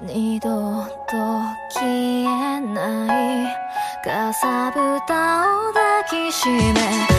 [0.00, 1.16] 二度と
[1.70, 3.62] 消えない。
[4.04, 7.11] かさぶたを抱きしめ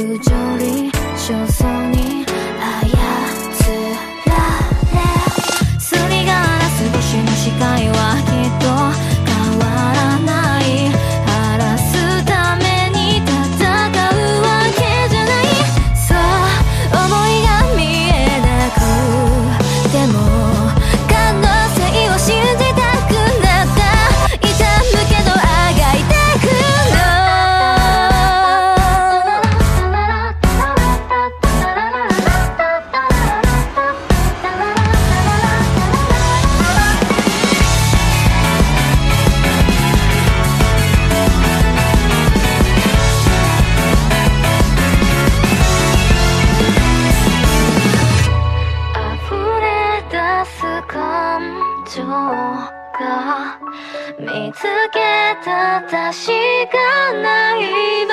[0.00, 0.29] to
[51.92, 53.58] 情が
[54.20, 54.62] 見つ
[54.92, 58.09] けた確かな夢